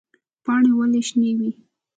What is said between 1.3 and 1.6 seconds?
وي؟